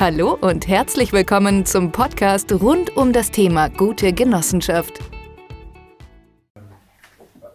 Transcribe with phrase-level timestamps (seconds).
[0.00, 4.98] Hallo und herzlich willkommen zum Podcast rund um das Thema gute Genossenschaft.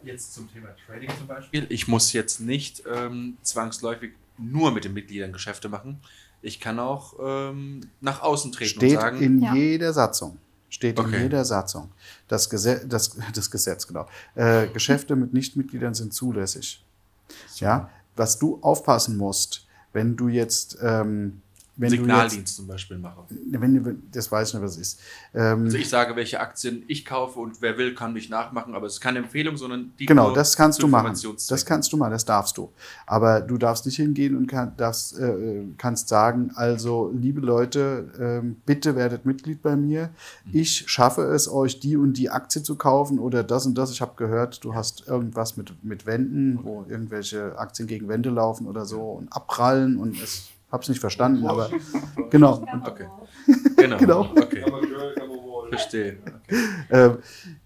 [0.03, 1.65] Jetzt zum Thema Trading zum Beispiel.
[1.69, 5.99] Ich muss jetzt nicht ähm, zwangsläufig nur mit den Mitgliedern Geschäfte machen.
[6.43, 9.55] Ich kann auch ähm, nach außen treten Steht und sagen, in Ja.
[9.55, 10.37] jeder Satzung.
[10.69, 11.23] Steht in Okay.
[11.23, 11.89] jeder Satzung.
[12.27, 14.07] Das, Gesetz, das, das Gesetz, genau.
[14.35, 16.83] Äh, Geschäfte mit Nichtmitgliedern sind zulässig.
[17.55, 21.41] Ja, was du aufpassen musst, wenn du jetzt, ähm,
[21.77, 23.23] wenn du jetzt, Signaldienst zum Beispiel mache.
[23.29, 24.99] wenn du, das weiß ich nicht, was es ist.
[25.33, 28.87] Ähm, Also ich sage, welche Aktien ich kaufe und wer will, kann mich nachmachen, aber
[28.87, 31.13] es ist keine Empfehlung, sondern die Genau, das kannst du machen.
[31.49, 32.71] Das kannst du machen, das darfst du.
[33.05, 38.57] Aber du darfst nicht hingehen und kann, darfst, äh, kannst sagen, also liebe Leute, ähm,
[38.65, 40.09] bitte werdet Mitglied bei mir.
[40.45, 40.51] Mhm.
[40.53, 43.91] Ich schaffe es euch, die und die Aktie zu kaufen oder das und das.
[43.91, 48.67] Ich habe gehört, du hast irgendwas mit, mit Wänden, wo irgendwelche Aktien gegen Wände laufen
[48.67, 51.69] oder so und abprallen und es hab's nicht verstanden, aber
[52.29, 52.63] genau.
[52.85, 53.07] Okay.
[53.77, 53.97] Genau.
[53.97, 54.21] Genau.
[54.31, 54.63] Okay.
[55.69, 56.17] Verstehe.
[56.25, 56.55] Okay.
[56.89, 57.09] äh,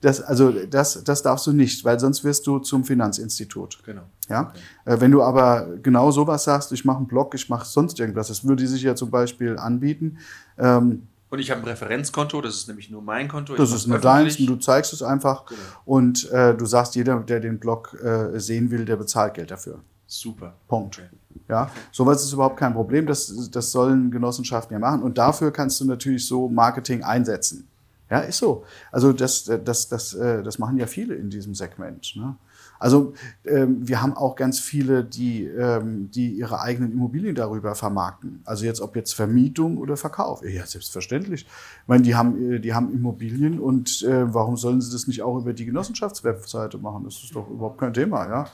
[0.01, 3.79] das, also das, das darfst du nicht, weil sonst wirst du zum Finanzinstitut.
[3.85, 4.01] Genau.
[4.29, 4.53] Ja?
[4.85, 8.29] Äh, Wenn du aber genau sowas sagst, ich mache einen Blog, ich mache sonst irgendwas,
[8.29, 10.17] das würde sich ja zum Beispiel anbieten.
[10.57, 13.55] Ähm, Und ich habe ein Referenzkonto, das ist nämlich nur mein Konto.
[13.55, 15.45] das Ich ist mach's nur deins und du zeigst es einfach.
[15.45, 15.61] Genau.
[15.85, 19.79] Und äh, du sagst, jeder, der den Blog äh, sehen will, der bezahlt Geld dafür.
[20.11, 20.55] Super.
[20.67, 20.99] Punkt.
[21.47, 23.05] Ja, sowas ist überhaupt kein Problem.
[23.05, 25.03] Das, das sollen Genossenschaften ja machen.
[25.03, 27.67] Und dafür kannst du natürlich so Marketing einsetzen.
[28.09, 28.65] Ja, ist so.
[28.91, 32.15] Also das, das, das, äh, das machen ja viele in diesem Segment.
[32.15, 32.35] Ne?
[32.79, 33.13] Also
[33.45, 38.41] ähm, wir haben auch ganz viele, die, ähm, die ihre eigenen Immobilien darüber vermarkten.
[38.45, 40.41] Also jetzt ob jetzt Vermietung oder Verkauf.
[40.43, 41.41] Ja, selbstverständlich.
[41.41, 45.21] Ich meine, die haben, äh, die haben Immobilien und äh, warum sollen sie das nicht
[45.21, 47.03] auch über die Genossenschaftswebseite machen?
[47.03, 48.27] Das ist doch überhaupt kein Thema.
[48.27, 48.47] Ja?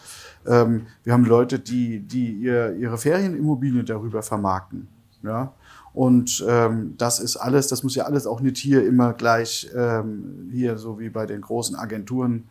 [0.48, 4.88] Ähm, wir haben Leute, die, die ihr, ihre Ferienimmobilien darüber vermarkten.
[5.22, 5.54] Ja?
[5.94, 10.50] Und ähm, das ist alles, das muss ja alles auch nicht hier immer gleich, ähm,
[10.52, 12.50] hier so wie bei den großen Agenturen,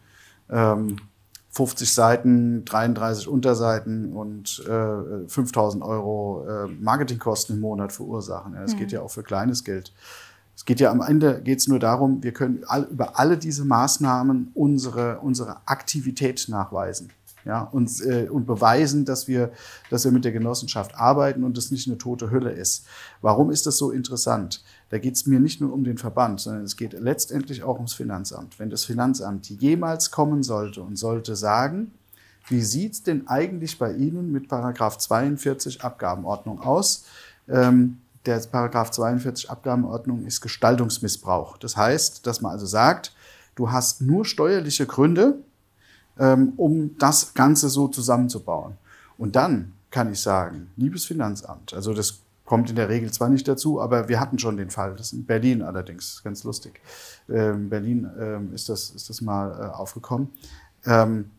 [0.48, 0.96] ähm,
[1.54, 8.54] 50 Seiten, 33 Unterseiten und äh, 5000 Euro äh, Marketingkosten im Monat verursachen.
[8.54, 9.92] Ja, das geht ja auch für kleines Geld.
[10.56, 13.64] Es geht ja am Ende geht es nur darum, wir können all, über alle diese
[13.64, 17.10] Maßnahmen unsere, unsere Aktivität nachweisen.
[17.44, 19.52] Ja, und, äh, und beweisen, dass wir,
[19.90, 22.86] dass wir mit der Genossenschaft arbeiten und es nicht eine tote Hülle ist.
[23.20, 24.64] Warum ist das so interessant?
[24.88, 27.92] Da geht es mir nicht nur um den Verband, sondern es geht letztendlich auch ums
[27.92, 28.58] Finanzamt.
[28.58, 31.92] Wenn das Finanzamt jemals kommen sollte und sollte sagen,
[32.48, 37.04] wie sieht's denn eigentlich bei Ihnen mit Paragraph 42 Abgabenordnung aus?
[37.48, 41.58] Ähm, der Paragraph 42 Abgabenordnung ist Gestaltungsmissbrauch.
[41.58, 43.14] Das heißt, dass man also sagt,
[43.54, 45.38] du hast nur steuerliche Gründe,
[46.16, 48.74] um das Ganze so zusammenzubauen.
[49.18, 53.48] Und dann kann ich sagen, liebes Finanzamt, also das kommt in der Regel zwar nicht
[53.48, 56.80] dazu, aber wir hatten schon den Fall, das ist in Berlin allerdings, ganz lustig.
[57.28, 60.28] Ähm, Berlin ähm, ist, das, ist das mal äh, aufgekommen.
[60.84, 61.30] Ähm,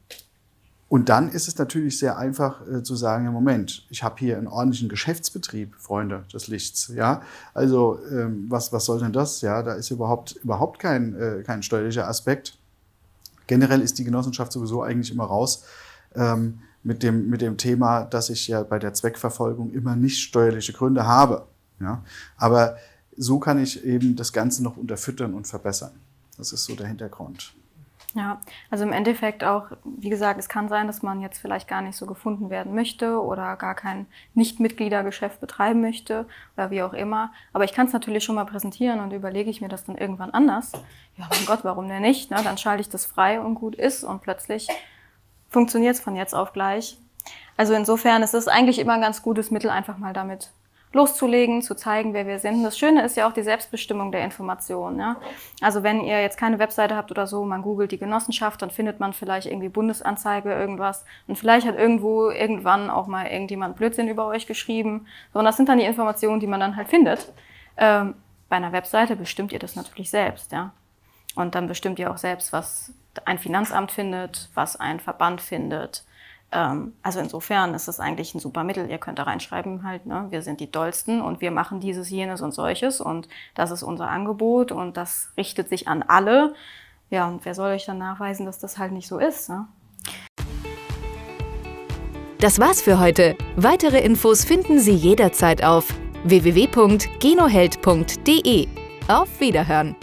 [0.87, 4.37] und dann ist es natürlich sehr einfach äh, zu sagen, ja, Moment, ich habe hier
[4.37, 6.91] einen ordentlichen Geschäftsbetrieb, Freunde des Lichts.
[6.95, 7.21] Ja,
[7.53, 9.41] also ähm, was, was soll denn das?
[9.41, 12.57] Ja, da ist überhaupt, überhaupt kein, äh, kein steuerlicher Aspekt.
[13.47, 15.63] Generell ist die Genossenschaft sowieso eigentlich immer raus
[16.15, 20.73] ähm, mit, dem, mit dem Thema, dass ich ja bei der Zweckverfolgung immer nicht steuerliche
[20.73, 21.47] Gründe habe.
[21.79, 22.03] Ja?
[22.37, 22.77] Aber
[23.17, 25.91] so kann ich eben das Ganze noch unterfüttern und verbessern.
[26.37, 27.53] Das ist so der Hintergrund.
[28.15, 28.39] Ja,
[28.71, 31.97] also im Endeffekt auch, wie gesagt, es kann sein, dass man jetzt vielleicht gar nicht
[31.97, 34.05] so gefunden werden möchte oder gar kein
[34.35, 36.25] Nichtmitgliedergeschäft betreiben möchte
[36.55, 37.33] oder wie auch immer.
[37.51, 40.31] Aber ich kann es natürlich schon mal präsentieren und überlege ich mir das dann irgendwann
[40.31, 40.71] anders.
[41.17, 42.31] Ja, mein Gott, warum denn nicht?
[42.31, 42.37] Ne?
[42.41, 44.69] Dann schalte ich das frei und gut ist und plötzlich
[45.49, 46.97] funktioniert es von jetzt auf gleich.
[47.57, 50.53] Also insofern ist es eigentlich immer ein ganz gutes Mittel, einfach mal damit
[50.95, 52.63] loszulegen, zu zeigen, wer wir sind.
[52.63, 54.97] Das Schöne ist ja auch die Selbstbestimmung der Information.
[54.97, 55.17] Ja?
[55.59, 59.01] Also wenn ihr jetzt keine Webseite habt oder so, man googelt die Genossenschaft, dann findet
[59.01, 61.03] man vielleicht irgendwie Bundesanzeige, irgendwas.
[61.27, 65.05] Und vielleicht hat irgendwo irgendwann auch mal irgendjemand Blödsinn über euch geschrieben.
[65.33, 67.33] So, und das sind dann die Informationen, die man dann halt findet.
[67.75, 68.15] Ähm,
[68.47, 70.53] bei einer Webseite bestimmt ihr das natürlich selbst.
[70.53, 70.71] Ja?
[71.35, 72.93] Und dann bestimmt ihr auch selbst, was
[73.25, 76.05] ein Finanzamt findet, was ein Verband findet.
[76.55, 78.89] Ähm, also insofern ist es eigentlich ein super Mittel.
[78.89, 82.41] Ihr könnt da reinschreiben halt, ne, wir sind die Dollsten und wir machen dieses, jenes
[82.41, 86.53] und solches und das ist unser Angebot und das richtet sich an alle.
[87.09, 89.49] Ja, und wer soll euch dann nachweisen, dass das halt nicht so ist?
[89.49, 89.67] Ne?
[92.39, 93.35] Das war's für heute.
[93.57, 95.93] Weitere Infos finden Sie jederzeit auf
[96.23, 98.67] www.genoheld.de.
[99.07, 99.95] Auf Wiederhören!